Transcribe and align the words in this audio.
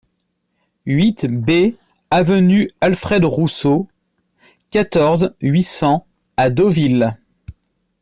huit 0.87 1.27
B 1.27 1.75
avenue 2.09 2.71
Alfred 2.81 3.23
Rousseau, 3.23 3.87
quatorze, 4.71 5.35
huit 5.41 5.61
cents 5.61 6.07
à 6.37 6.49
Deauville 6.49 7.15